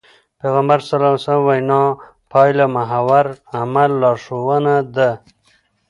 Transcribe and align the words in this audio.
پيغمبر 0.41 0.79
ص 1.23 1.25
وينا 1.45 1.81
پايلهمحور 2.31 3.25
عمل 3.59 3.91
لارښوونه 4.01 4.75
ده. 4.95 5.09